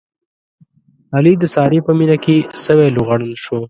علي 1.15 1.33
د 1.39 1.43
سارې 1.55 1.79
په 1.87 1.91
مینه 1.97 2.17
کې 2.23 2.35
سوی 2.63 2.87
لوغړن 2.95 3.31
شو. 3.43 3.57